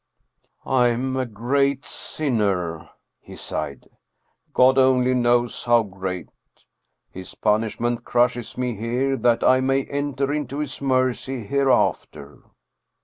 [0.65, 3.87] "I am a great sinner," he sighed,"
[4.55, 6.27] God only knows how great.
[7.11, 12.39] His punishment crushes me here that I may enter into His mercy here after."